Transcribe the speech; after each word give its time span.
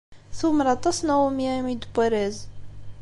Tumer 0.37 0.67
aṭas 0.75 0.97
Naomi 1.01 1.47
imi 1.59 1.73
d-tewwi 1.75 2.01
arraz. 2.05 2.37